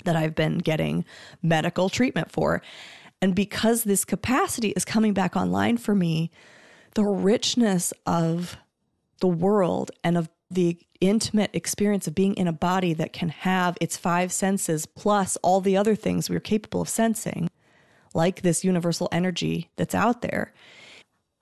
that 0.04 0.16
I've 0.16 0.34
been 0.34 0.58
getting 0.58 1.04
medical 1.42 1.88
treatment 1.88 2.30
for. 2.30 2.62
And 3.20 3.34
because 3.34 3.84
this 3.84 4.04
capacity 4.04 4.70
is 4.70 4.84
coming 4.84 5.12
back 5.12 5.36
online 5.36 5.76
for 5.76 5.94
me, 5.94 6.30
the 6.94 7.04
richness 7.04 7.92
of 8.06 8.56
the 9.20 9.28
world 9.28 9.90
and 10.02 10.16
of 10.16 10.28
the 10.50 10.78
intimate 11.00 11.50
experience 11.52 12.06
of 12.06 12.14
being 12.14 12.34
in 12.34 12.48
a 12.48 12.52
body 12.52 12.92
that 12.92 13.12
can 13.12 13.28
have 13.28 13.78
its 13.80 13.96
five 13.96 14.32
senses 14.32 14.84
plus 14.84 15.36
all 15.42 15.60
the 15.60 15.76
other 15.76 15.94
things 15.94 16.28
we're 16.28 16.40
capable 16.40 16.82
of 16.82 16.88
sensing 16.88 17.48
like 18.12 18.42
this 18.42 18.64
universal 18.64 19.08
energy 19.12 19.70
that's 19.76 19.94
out 19.94 20.22
there. 20.22 20.52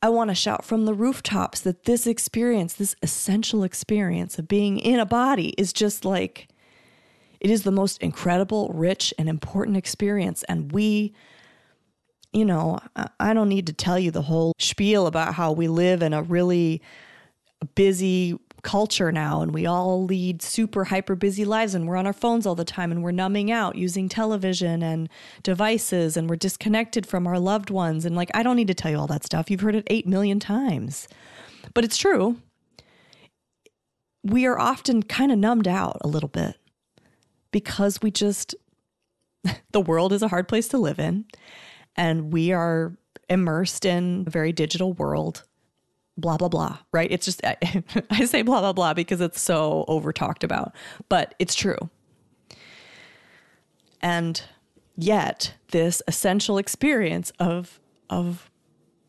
I 0.00 0.10
want 0.10 0.30
to 0.30 0.34
shout 0.34 0.64
from 0.64 0.84
the 0.84 0.94
rooftops 0.94 1.60
that 1.60 1.84
this 1.84 2.06
experience, 2.06 2.74
this 2.74 2.94
essential 3.02 3.64
experience 3.64 4.38
of 4.38 4.46
being 4.46 4.78
in 4.78 5.00
a 5.00 5.06
body, 5.06 5.48
is 5.58 5.72
just 5.72 6.04
like 6.04 6.48
it 7.40 7.50
is 7.50 7.62
the 7.62 7.72
most 7.72 8.00
incredible, 8.02 8.68
rich, 8.74 9.14
and 9.18 9.28
important 9.28 9.76
experience. 9.76 10.44
And 10.44 10.70
we, 10.70 11.14
you 12.32 12.44
know, 12.44 12.78
I 13.18 13.32
don't 13.32 13.48
need 13.48 13.66
to 13.68 13.72
tell 13.72 13.98
you 13.98 14.10
the 14.10 14.22
whole 14.22 14.52
spiel 14.58 15.06
about 15.06 15.34
how 15.34 15.52
we 15.52 15.66
live 15.66 16.02
in 16.02 16.12
a 16.12 16.22
really 16.22 16.82
busy, 17.74 18.38
culture 18.62 19.12
now 19.12 19.40
and 19.40 19.54
we 19.54 19.66
all 19.66 20.04
lead 20.04 20.42
super 20.42 20.84
hyper 20.84 21.14
busy 21.14 21.44
lives 21.44 21.74
and 21.74 21.86
we're 21.86 21.96
on 21.96 22.06
our 22.06 22.12
phones 22.12 22.46
all 22.46 22.54
the 22.54 22.64
time 22.64 22.90
and 22.90 23.02
we're 23.02 23.10
numbing 23.10 23.50
out 23.50 23.76
using 23.76 24.08
television 24.08 24.82
and 24.82 25.08
devices 25.42 26.16
and 26.16 26.28
we're 26.28 26.36
disconnected 26.36 27.06
from 27.06 27.26
our 27.26 27.38
loved 27.38 27.70
ones 27.70 28.04
and 28.04 28.16
like 28.16 28.30
I 28.34 28.42
don't 28.42 28.56
need 28.56 28.68
to 28.68 28.74
tell 28.74 28.90
you 28.90 28.98
all 28.98 29.06
that 29.06 29.24
stuff. 29.24 29.50
You've 29.50 29.60
heard 29.60 29.74
it 29.74 29.86
8 29.88 30.06
million 30.06 30.40
times. 30.40 31.08
But 31.74 31.84
it's 31.84 31.96
true. 31.96 32.38
We 34.24 34.46
are 34.46 34.58
often 34.58 35.02
kind 35.02 35.30
of 35.30 35.38
numbed 35.38 35.68
out 35.68 35.98
a 36.00 36.08
little 36.08 36.28
bit 36.28 36.56
because 37.52 38.02
we 38.02 38.10
just 38.10 38.54
the 39.72 39.80
world 39.80 40.12
is 40.12 40.22
a 40.22 40.28
hard 40.28 40.48
place 40.48 40.68
to 40.68 40.78
live 40.78 40.98
in 40.98 41.24
and 41.96 42.32
we 42.32 42.52
are 42.52 42.96
immersed 43.28 43.84
in 43.84 44.24
a 44.26 44.30
very 44.30 44.52
digital 44.52 44.92
world 44.94 45.44
blah 46.18 46.36
blah 46.36 46.48
blah 46.48 46.78
right? 46.92 47.10
It's 47.10 47.24
just 47.24 47.40
I, 47.44 47.56
I, 48.10 48.24
say 48.26 48.42
blah 48.42 48.60
blah 48.60 48.72
blah 48.74 48.92
because 48.92 49.20
it's 49.20 49.40
so 49.40 49.84
over 49.88 50.12
talked 50.12 50.44
about 50.44 50.74
but 51.08 51.34
it's 51.38 51.54
true. 51.54 51.78
And 54.02 54.42
yet 54.98 55.54
this 55.70 56.02
essential 56.08 56.58
experience 56.58 57.32
of 57.38 57.78
of 58.10 58.50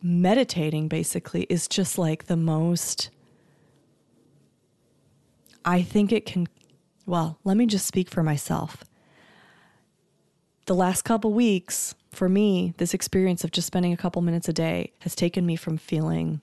meditating 0.02 0.88
basically 0.88 1.48
is 1.50 1.68
just 1.68 1.98
like 1.98 2.28
the 2.28 2.38
most 2.38 3.10
i 5.66 5.82
think 5.82 6.14
it 6.14 6.26
can 6.26 6.48
well 7.06 7.38
let 7.44 7.58
me 7.58 7.66
just 7.66 7.86
speak 7.86 8.10
for 8.10 8.24
myself. 8.24 8.84
The 10.68 10.76
last 10.76 11.02
couple 11.02 11.34
weeks 11.34 11.96
for 12.12 12.30
me 12.30 12.76
this 12.78 12.94
experience 12.94 13.44
of 13.44 13.52
just 13.52 13.66
spending 13.66 13.92
a 13.92 13.98
couple 13.98 14.22
minutes 14.22 14.48
a 14.48 14.54
day 14.54 14.94
has 15.00 15.16
taken 15.16 15.44
me 15.46 15.56
from 15.56 15.78
feeling 15.78 16.42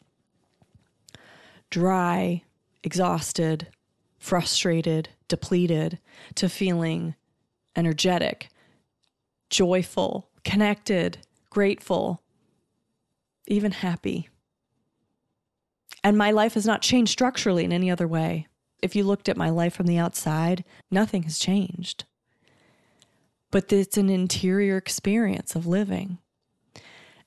dry, 1.70 2.42
exhausted, 2.82 3.68
frustrated, 4.18 5.08
depleted, 5.28 5.99
to 6.35 6.49
feeling 6.49 7.14
energetic, 7.75 8.49
joyful, 9.50 10.28
connected, 10.44 11.18
grateful, 11.50 12.23
even 13.46 13.73
happy. 13.73 14.28
And 16.02 16.16
my 16.16 16.30
life 16.30 16.54
has 16.54 16.66
not 16.66 16.82
changed 16.82 17.12
structurally 17.12 17.64
in 17.64 17.73
any 17.73 17.90
other 17.90 18.06
way. 18.08 18.46
If 18.82 18.94
you 18.94 19.04
looked 19.04 19.28
at 19.28 19.37
my 19.37 19.50
life 19.50 19.75
from 19.75 19.87
the 19.87 19.99
outside, 19.99 20.64
nothing 20.90 21.25
has 21.25 21.38
changed. 21.38 22.04
But 23.50 23.73
it's 23.73 23.96
an 23.96 24.11
interior 24.11 24.76
experience 24.76 25.56
of 25.56 25.66
living. 25.66 26.18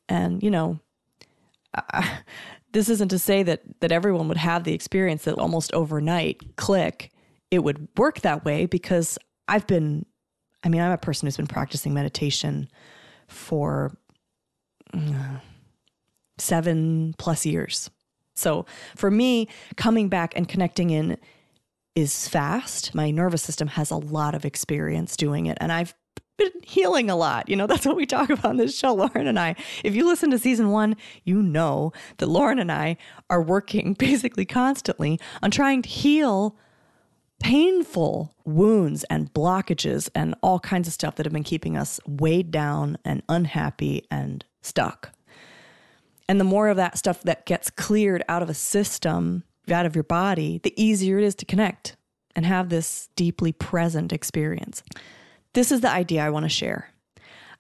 And, 0.08 0.42
you 0.44 0.52
know, 0.52 0.80
I, 1.74 2.20
this 2.72 2.90
isn't 2.90 3.10
to 3.10 3.20
say 3.20 3.44
that 3.44 3.62
that 3.82 3.92
everyone 3.92 4.28
would 4.28 4.38
have 4.38 4.64
the 4.64 4.74
experience 4.74 5.24
that 5.24 5.38
almost 5.38 5.74
overnight 5.74 6.56
click 6.56 7.12
it 7.52 7.64
would 7.64 7.88
work 7.98 8.22
that 8.22 8.46
way 8.46 8.66
because 8.66 9.18
I've 9.48 9.68
been 9.68 10.06
I 10.64 10.70
mean 10.70 10.82
I'm 10.82 10.92
a 10.92 10.98
person 10.98 11.26
who's 11.26 11.38
been 11.38 11.48
practicing 11.48 11.94
meditation 11.94 12.70
for 13.28 13.96
uh, 14.94 15.38
7 16.38 17.14
plus 17.18 17.46
years. 17.46 17.90
So 18.36 18.66
for 18.96 19.12
me 19.12 19.48
coming 19.76 20.10
back 20.10 20.34
and 20.36 20.48
connecting 20.48 20.90
in 20.90 21.18
is 21.96 22.28
fast. 22.28 22.96
My 22.96 23.12
nervous 23.12 23.44
system 23.44 23.68
has 23.70 23.92
a 23.92 23.98
lot 23.98 24.36
of 24.36 24.46
experience 24.46 25.18
doing 25.18 25.48
it 25.48 25.58
and 25.60 25.72
I've 25.72 25.94
been 26.40 26.64
healing 26.64 27.10
a 27.10 27.16
lot. 27.16 27.48
You 27.48 27.56
know, 27.56 27.68
that's 27.68 27.86
what 27.86 27.96
we 27.96 28.06
talk 28.06 28.30
about 28.32 28.46
on 28.46 28.58
this 28.58 28.78
show, 28.78 28.94
Lauren 28.94 29.28
and 29.28 29.40
I. 29.40 29.56
If 29.84 29.96
you 29.96 30.08
listen 30.08 30.32
to 30.32 30.40
season 30.40 30.72
one, 30.72 30.96
you 31.24 31.42
know 31.42 31.94
that 32.18 32.28
Lauren 32.28 32.58
and 32.58 32.72
I 32.72 32.98
are 33.30 33.42
working 33.42 33.94
basically 34.00 34.46
constantly 34.46 35.20
on 35.44 35.52
trying 35.52 35.84
to 35.84 35.90
heal 35.90 36.58
painful 37.42 38.36
wounds 38.44 39.06
and 39.06 39.34
blockages 39.34 40.10
and 40.14 40.36
all 40.42 40.60
kinds 40.60 40.88
of 40.88 40.94
stuff 40.94 41.16
that 41.16 41.26
have 41.26 41.32
been 41.32 41.44
keeping 41.44 41.78
us 41.78 42.00
weighed 42.06 42.52
down 42.52 42.98
and 43.06 43.24
unhappy 43.30 44.06
and 44.12 44.44
stuck. 44.62 45.14
And 46.28 46.40
the 46.40 46.46
more 46.46 46.68
of 46.68 46.78
that 46.78 46.98
stuff 46.98 47.24
that 47.24 47.46
gets 47.46 47.70
cleared 47.70 48.24
out 48.28 48.44
of 48.44 48.50
a 48.50 48.54
system, 48.54 49.44
out 49.72 49.86
of 49.86 49.96
your 49.96 50.04
body, 50.04 50.60
the 50.64 50.74
easier 50.82 51.18
it 51.18 51.24
is 51.24 51.36
to 51.36 51.46
connect 51.46 51.96
and 52.36 52.46
have 52.46 52.70
this 52.70 53.10
deeply 53.16 53.52
present 53.52 54.14
experience. 54.14 54.84
This 55.54 55.72
is 55.72 55.82
the 55.82 55.90
idea 55.90 56.24
I 56.24 56.30
want 56.30 56.46
to 56.46 56.50
share. 56.50 56.92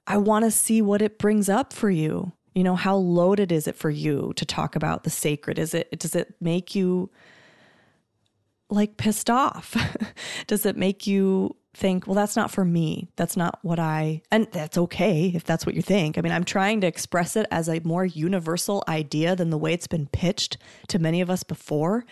I 0.07 0.17
want 0.17 0.45
to 0.45 0.51
see 0.51 0.81
what 0.81 1.01
it 1.01 1.19
brings 1.19 1.49
up 1.49 1.73
for 1.73 1.89
you. 1.89 2.33
You 2.55 2.63
know, 2.63 2.75
how 2.75 2.95
loaded 2.95 3.51
is 3.51 3.67
it 3.67 3.75
for 3.75 3.89
you 3.89 4.33
to 4.35 4.45
talk 4.45 4.75
about 4.75 5.03
the 5.03 5.09
sacred? 5.09 5.59
Is 5.59 5.73
it 5.73 5.99
does 5.99 6.15
it 6.15 6.35
make 6.41 6.75
you 6.75 7.09
like 8.69 8.97
pissed 8.97 9.29
off? 9.29 9.75
does 10.47 10.65
it 10.65 10.75
make 10.75 11.07
you 11.07 11.55
think, 11.73 12.07
well, 12.07 12.15
that's 12.15 12.35
not 12.35 12.51
for 12.51 12.65
me. 12.65 13.09
That's 13.15 13.37
not 13.37 13.59
what 13.61 13.79
I, 13.79 14.21
and 14.31 14.47
that's 14.51 14.77
okay 14.77 15.31
if 15.33 15.43
that's 15.43 15.65
what 15.65 15.75
you 15.75 15.81
think. 15.81 16.17
I 16.17 16.21
mean, 16.21 16.33
I'm 16.33 16.43
trying 16.43 16.81
to 16.81 16.87
express 16.87 17.35
it 17.35 17.47
as 17.51 17.69
a 17.69 17.81
more 17.83 18.05
universal 18.05 18.83
idea 18.87 19.35
than 19.35 19.49
the 19.49 19.57
way 19.57 19.73
it's 19.73 19.87
been 19.87 20.07
pitched 20.07 20.57
to 20.89 20.99
many 20.99 21.21
of 21.21 21.29
us 21.29 21.43
before, 21.43 22.05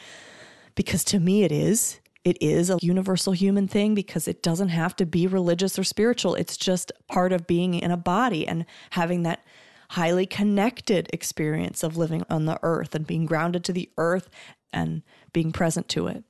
because 0.75 1.03
to 1.05 1.19
me 1.19 1.43
it 1.43 1.51
is. 1.51 1.99
It 2.23 2.37
is 2.41 2.69
a 2.69 2.77
universal 2.81 3.33
human 3.33 3.67
thing 3.67 3.95
because 3.95 4.27
it 4.27 4.43
doesn't 4.43 4.69
have 4.69 4.95
to 4.97 5.05
be 5.05 5.27
religious 5.27 5.77
or 5.77 5.83
spiritual. 5.83 6.35
It's 6.35 6.57
just 6.57 6.91
part 7.07 7.31
of 7.31 7.47
being 7.47 7.75
in 7.75 7.91
a 7.91 7.97
body 7.97 8.47
and 8.47 8.65
having 8.91 9.23
that 9.23 9.45
highly 9.91 10.25
connected 10.25 11.09
experience 11.13 11.83
of 11.83 11.97
living 11.97 12.23
on 12.29 12.45
the 12.45 12.59
earth 12.63 12.93
and 12.93 13.07
being 13.07 13.25
grounded 13.25 13.63
to 13.65 13.73
the 13.73 13.89
earth 13.97 14.29
and 14.73 15.01
being 15.31 15.51
present 15.51 15.87
to 15.89 16.07
it. 16.07 16.23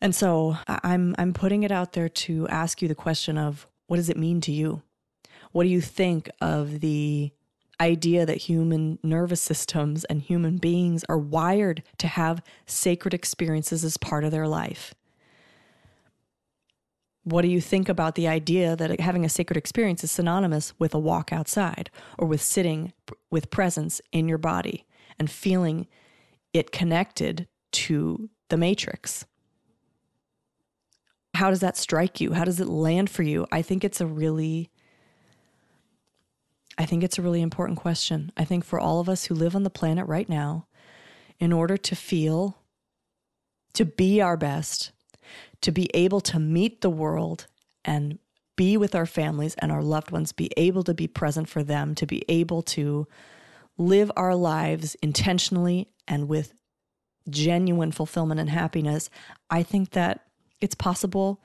And 0.00 0.14
so 0.14 0.56
I'm 0.66 1.14
I'm 1.18 1.32
putting 1.32 1.62
it 1.62 1.72
out 1.72 1.92
there 1.92 2.08
to 2.08 2.48
ask 2.48 2.80
you 2.80 2.88
the 2.88 2.94
question 2.94 3.36
of 3.36 3.66
what 3.86 3.96
does 3.96 4.08
it 4.08 4.16
mean 4.16 4.40
to 4.42 4.52
you? 4.52 4.82
What 5.52 5.64
do 5.64 5.68
you 5.68 5.80
think 5.80 6.30
of 6.40 6.80
the 6.80 7.32
idea 7.80 8.26
that 8.26 8.36
human 8.36 8.98
nervous 9.02 9.40
systems 9.40 10.04
and 10.04 10.20
human 10.20 10.58
beings 10.58 11.04
are 11.08 11.18
wired 11.18 11.82
to 11.98 12.06
have 12.06 12.42
sacred 12.66 13.14
experiences 13.14 13.84
as 13.84 13.96
part 13.96 14.24
of 14.24 14.30
their 14.30 14.46
life? 14.46 14.94
What 17.24 17.42
do 17.42 17.48
you 17.48 17.60
think 17.60 17.88
about 17.88 18.14
the 18.14 18.28
idea 18.28 18.76
that 18.76 18.98
having 19.00 19.24
a 19.24 19.28
sacred 19.28 19.56
experience 19.56 20.02
is 20.02 20.10
synonymous 20.10 20.72
with 20.78 20.94
a 20.94 20.98
walk 20.98 21.32
outside 21.32 21.90
or 22.18 22.26
with 22.26 22.40
sitting 22.40 22.92
with 23.30 23.50
presence 23.50 24.00
in 24.10 24.28
your 24.28 24.38
body 24.38 24.86
and 25.18 25.30
feeling 25.30 25.86
it 26.52 26.72
connected 26.72 27.46
to 27.72 28.30
the 28.48 28.56
matrix? 28.56 29.26
How 31.34 31.50
does 31.50 31.60
that 31.60 31.76
strike 31.76 32.20
you? 32.20 32.32
How 32.32 32.44
does 32.44 32.58
it 32.58 32.68
land 32.68 33.10
for 33.10 33.22
you? 33.22 33.46
I 33.52 33.62
think 33.62 33.84
it's 33.84 34.00
a 34.00 34.06
really 34.06 34.70
I 36.80 36.86
think 36.86 37.04
it's 37.04 37.18
a 37.18 37.22
really 37.22 37.42
important 37.42 37.78
question. 37.78 38.32
I 38.38 38.46
think 38.46 38.64
for 38.64 38.80
all 38.80 39.00
of 39.00 39.08
us 39.10 39.26
who 39.26 39.34
live 39.34 39.54
on 39.54 39.64
the 39.64 39.68
planet 39.68 40.06
right 40.06 40.26
now, 40.26 40.66
in 41.38 41.52
order 41.52 41.76
to 41.76 41.94
feel 41.94 42.56
to 43.74 43.84
be 43.84 44.22
our 44.22 44.38
best, 44.38 44.90
to 45.60 45.72
be 45.72 45.90
able 45.92 46.22
to 46.22 46.38
meet 46.38 46.80
the 46.80 46.88
world 46.88 47.48
and 47.84 48.18
be 48.56 48.78
with 48.78 48.94
our 48.94 49.04
families 49.04 49.54
and 49.58 49.70
our 49.70 49.82
loved 49.82 50.10
ones, 50.10 50.32
be 50.32 50.50
able 50.56 50.82
to 50.84 50.94
be 50.94 51.06
present 51.06 51.50
for 51.50 51.62
them, 51.62 51.94
to 51.96 52.06
be 52.06 52.24
able 52.30 52.62
to 52.62 53.06
live 53.76 54.10
our 54.16 54.34
lives 54.34 54.96
intentionally 55.02 55.86
and 56.08 56.28
with 56.28 56.54
genuine 57.28 57.92
fulfillment 57.92 58.40
and 58.40 58.48
happiness, 58.48 59.10
I 59.50 59.64
think 59.64 59.90
that 59.90 60.24
it's 60.62 60.74
possible 60.74 61.42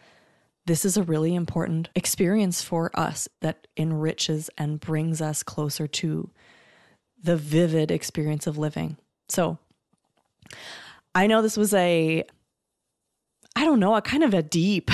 this 0.66 0.86
is 0.86 0.98
a 0.98 1.04
really 1.04 1.36
important 1.36 1.90
experience 1.96 2.62
for 2.62 2.92
us 2.98 3.28
that 3.42 3.68
enriches 3.78 4.50
and 4.58 4.80
brings 4.80 5.22
us 5.22 5.44
closer 5.44 5.88
to 5.88 6.30
the 7.22 7.38
vivid 7.38 7.92
experience 7.92 8.48
of 8.48 8.58
living. 8.58 8.98
So, 9.30 9.58
I 11.14 11.28
know 11.28 11.42
this 11.42 11.58
was 11.58 11.74
a 11.74 12.24
I 13.56 13.64
don't 13.64 13.80
know, 13.80 13.96
a 13.96 14.02
kind 14.02 14.24
of 14.24 14.34
a 14.34 14.44
deep, 14.44 14.92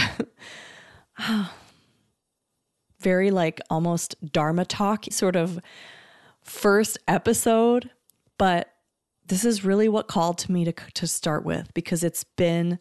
very 3.00 3.32
like 3.32 3.60
almost 3.70 4.16
Dharma 4.32 4.66
talk 4.66 5.06
sort 5.10 5.36
of 5.36 5.60
first 6.44 7.00
episode, 7.08 7.90
but 8.38 8.72
this 9.26 9.44
is 9.46 9.66
really 9.66 9.90
what 9.90 10.08
called 10.08 10.38
to 10.40 10.52
me 10.52 10.66
to, 10.66 10.74
to 10.94 11.08
start 11.08 11.44
with 11.44 11.74
because 11.74 12.04
it's 12.04 12.24
been 12.24 12.78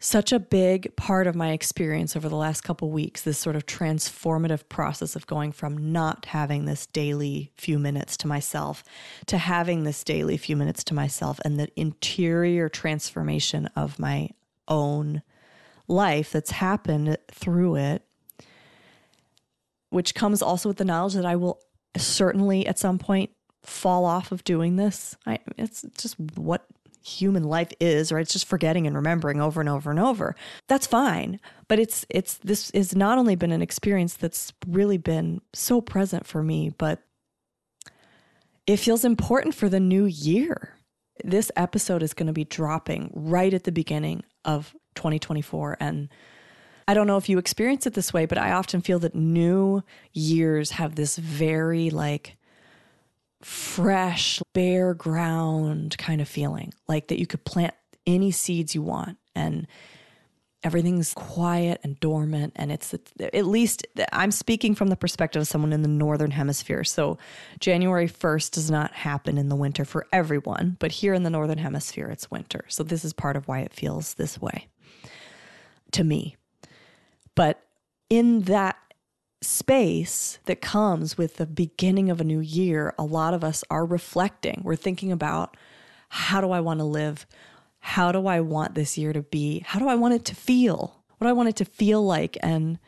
such 0.00 0.32
a 0.32 0.38
big 0.38 0.94
part 0.94 1.26
of 1.26 1.34
my 1.34 1.50
experience 1.50 2.14
over 2.14 2.28
the 2.28 2.36
last 2.36 2.60
couple 2.62 2.90
weeks 2.90 3.22
this 3.22 3.38
sort 3.38 3.56
of 3.56 3.66
transformative 3.66 4.68
process 4.68 5.16
of 5.16 5.26
going 5.26 5.50
from 5.50 5.92
not 5.92 6.26
having 6.26 6.66
this 6.66 6.86
daily 6.86 7.50
few 7.56 7.78
minutes 7.78 8.16
to 8.16 8.28
myself 8.28 8.84
to 9.26 9.38
having 9.38 9.82
this 9.82 10.04
daily 10.04 10.36
few 10.36 10.56
minutes 10.56 10.84
to 10.84 10.94
myself 10.94 11.40
and 11.44 11.58
the 11.58 11.68
interior 11.74 12.68
transformation 12.68 13.68
of 13.74 13.98
my 13.98 14.30
own 14.68 15.22
life 15.88 16.30
that's 16.30 16.50
happened 16.50 17.16
through 17.32 17.76
it, 17.76 18.02
which 19.90 20.14
comes 20.14 20.42
also 20.42 20.68
with 20.68 20.76
the 20.76 20.84
knowledge 20.84 21.14
that 21.14 21.26
I 21.26 21.36
will 21.36 21.60
certainly 21.96 22.66
at 22.66 22.78
some 22.78 22.98
point 22.98 23.30
fall 23.64 24.04
off 24.04 24.30
of 24.30 24.44
doing 24.44 24.76
this. 24.76 25.16
I, 25.26 25.40
it's 25.56 25.84
just 25.96 26.18
what 26.36 26.66
human 27.02 27.44
life 27.44 27.72
is, 27.80 28.12
right? 28.12 28.20
It's 28.20 28.32
just 28.32 28.46
forgetting 28.46 28.86
and 28.86 28.96
remembering 28.96 29.40
over 29.40 29.60
and 29.60 29.68
over 29.68 29.90
and 29.90 30.00
over. 30.00 30.34
That's 30.68 30.86
fine. 30.86 31.40
But 31.68 31.78
it's 31.78 32.06
it's 32.08 32.38
this 32.38 32.70
has 32.74 32.94
not 32.94 33.18
only 33.18 33.36
been 33.36 33.52
an 33.52 33.62
experience 33.62 34.14
that's 34.14 34.52
really 34.66 34.98
been 34.98 35.40
so 35.52 35.80
present 35.80 36.26
for 36.26 36.42
me, 36.42 36.70
but 36.70 37.02
it 38.66 38.78
feels 38.78 39.04
important 39.04 39.54
for 39.54 39.68
the 39.68 39.80
new 39.80 40.04
year. 40.04 40.74
This 41.24 41.50
episode 41.56 42.02
is 42.02 42.14
going 42.14 42.28
to 42.28 42.32
be 42.32 42.44
dropping 42.44 43.10
right 43.14 43.52
at 43.52 43.64
the 43.64 43.72
beginning 43.72 44.22
of 44.44 44.74
2024. 44.94 45.76
And 45.80 46.08
I 46.86 46.94
don't 46.94 47.06
know 47.06 47.18
if 47.18 47.28
you 47.28 47.38
experience 47.38 47.86
it 47.86 47.94
this 47.94 48.14
way, 48.14 48.24
but 48.24 48.38
I 48.38 48.52
often 48.52 48.80
feel 48.80 48.98
that 49.00 49.14
new 49.14 49.82
years 50.12 50.72
have 50.72 50.94
this 50.94 51.16
very 51.16 51.90
like 51.90 52.37
fresh, 53.42 54.40
bare 54.52 54.94
ground 54.94 55.96
kind 55.98 56.20
of 56.20 56.28
feeling, 56.28 56.72
like 56.88 57.08
that 57.08 57.18
you 57.18 57.26
could 57.26 57.44
plant 57.44 57.74
any 58.06 58.30
seeds 58.30 58.74
you 58.74 58.82
want 58.82 59.18
and 59.34 59.66
everything's 60.64 61.14
quiet 61.14 61.80
and 61.84 62.00
dormant 62.00 62.52
and 62.56 62.72
it's 62.72 62.92
at 62.92 63.46
least 63.46 63.86
i'm 64.12 64.32
speaking 64.32 64.74
from 64.74 64.88
the 64.88 64.96
perspective 64.96 65.40
of 65.40 65.46
someone 65.46 65.72
in 65.72 65.82
the 65.82 65.88
northern 65.88 66.32
hemisphere. 66.32 66.82
So 66.82 67.16
january 67.60 68.08
1st 68.08 68.50
does 68.52 68.70
not 68.70 68.92
happen 68.92 69.38
in 69.38 69.48
the 69.48 69.54
winter 69.54 69.84
for 69.84 70.06
everyone 70.12 70.76
but 70.80 70.90
here 70.90 71.14
in 71.14 71.22
the 71.22 71.30
northern 71.30 71.58
hemisphere 71.58 72.08
it's 72.08 72.30
winter. 72.30 72.64
So 72.68 72.82
this 72.82 73.04
is 73.04 73.12
part 73.12 73.36
of 73.36 73.46
why 73.46 73.60
it 73.60 73.72
feels 73.72 74.14
this 74.14 74.40
way 74.40 74.66
to 75.92 76.02
me. 76.02 76.36
But 77.34 77.62
in 78.10 78.40
that 78.42 78.76
space 79.40 80.38
that 80.46 80.60
comes 80.60 81.16
with 81.16 81.36
the 81.36 81.46
beginning 81.46 82.10
of 82.10 82.20
a 82.20 82.24
new 82.24 82.40
year 82.40 82.92
a 82.98 83.04
lot 83.04 83.34
of 83.34 83.44
us 83.44 83.62
are 83.70 83.84
reflecting 83.84 84.60
we're 84.64 84.74
thinking 84.74 85.12
about 85.12 85.56
how 86.08 86.40
do 86.40 86.50
i 86.50 86.58
want 86.58 86.80
to 86.80 86.84
live 86.84 87.24
how 87.80 88.12
do 88.12 88.26
I 88.26 88.40
want 88.40 88.74
this 88.74 88.98
year 88.98 89.12
to 89.12 89.22
be? 89.22 89.62
How 89.66 89.78
do 89.78 89.88
I 89.88 89.94
want 89.94 90.14
it 90.14 90.24
to 90.26 90.34
feel? 90.34 91.02
What 91.16 91.24
do 91.24 91.28
I 91.28 91.32
want 91.32 91.48
it 91.48 91.56
to 91.56 91.64
feel 91.64 92.04
like? 92.04 92.36
And 92.42 92.78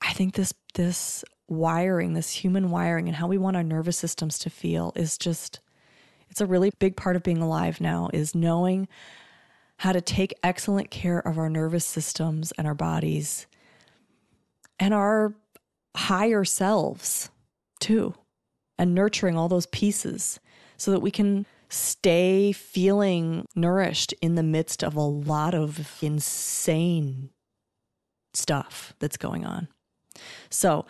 I 0.00 0.12
think 0.12 0.34
this 0.34 0.54
this 0.74 1.24
wiring, 1.48 2.14
this 2.14 2.30
human 2.30 2.70
wiring 2.70 3.08
and 3.08 3.16
how 3.16 3.26
we 3.26 3.38
want 3.38 3.56
our 3.56 3.62
nervous 3.62 3.98
systems 3.98 4.38
to 4.40 4.50
feel 4.50 4.92
is 4.96 5.18
just 5.18 5.60
it's 6.30 6.40
a 6.40 6.46
really 6.46 6.70
big 6.78 6.96
part 6.96 7.14
of 7.14 7.22
being 7.22 7.42
alive 7.42 7.80
now 7.80 8.08
is 8.12 8.34
knowing 8.34 8.88
how 9.78 9.92
to 9.92 10.00
take 10.00 10.34
excellent 10.42 10.90
care 10.90 11.18
of 11.18 11.38
our 11.38 11.50
nervous 11.50 11.84
systems 11.84 12.52
and 12.52 12.66
our 12.66 12.74
bodies 12.74 13.46
and 14.78 14.94
our 14.94 15.34
higher 15.96 16.44
selves 16.44 17.30
too 17.80 18.14
and 18.78 18.94
nurturing 18.94 19.36
all 19.36 19.48
those 19.48 19.66
pieces 19.66 20.40
so 20.76 20.90
that 20.90 21.00
we 21.00 21.10
can 21.10 21.46
stay 21.68 22.52
feeling 22.52 23.46
nourished 23.54 24.12
in 24.20 24.34
the 24.34 24.42
midst 24.42 24.82
of 24.82 24.94
a 24.96 25.00
lot 25.00 25.54
of 25.54 25.98
insane 26.02 27.30
stuff 28.32 28.94
that's 28.98 29.16
going 29.16 29.44
on. 29.44 29.68
So, 30.50 30.86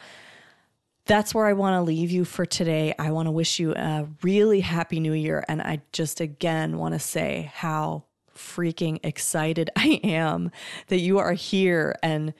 that's 1.07 1.35
where 1.35 1.47
I 1.47 1.53
want 1.53 1.75
to 1.75 1.83
leave 1.83 2.11
you 2.11 2.25
for 2.25 2.47
today. 2.47 2.95
I 2.99 3.11
want 3.11 3.27
to 3.27 3.31
wish 3.31 3.59
you 3.59 3.75
a 3.75 4.09
really 4.23 4.61
happy 4.61 5.01
new 5.01 5.13
year. 5.13 5.45
And 5.49 5.61
I 5.61 5.83
just 5.93 6.21
again 6.21 6.79
want 6.79 6.95
to 6.95 6.99
say 6.99 7.51
how 7.55 8.05
freaking 8.35 9.01
excited 9.05 9.71
I 9.77 10.01
am 10.03 10.51
that 10.89 11.01
you 11.01 11.19
are 11.19 11.35
here. 11.35 11.95
And 12.03 12.33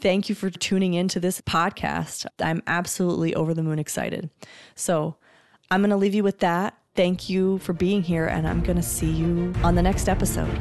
thank 0.00 0.28
you 0.28 0.34
for 0.34 0.50
tuning 0.50 0.94
into 0.94 1.20
this 1.20 1.40
podcast. 1.40 2.26
I'm 2.38 2.62
absolutely 2.66 3.34
over 3.34 3.54
the 3.54 3.62
moon 3.62 3.78
excited. 3.78 4.30
So 4.74 5.16
I'm 5.70 5.80
going 5.80 5.90
to 5.90 5.96
leave 5.96 6.14
you 6.14 6.24
with 6.24 6.40
that. 6.40 6.76
Thank 6.96 7.30
you 7.30 7.58
for 7.58 7.72
being 7.72 8.02
here, 8.02 8.26
and 8.26 8.48
I'm 8.48 8.62
going 8.62 8.76
to 8.76 8.82
see 8.82 9.10
you 9.10 9.54
on 9.62 9.76
the 9.76 9.82
next 9.82 10.08
episode. 10.08 10.58